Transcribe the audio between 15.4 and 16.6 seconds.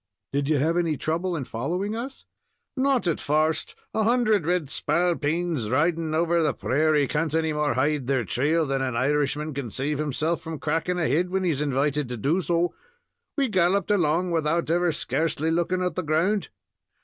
looking at the ground.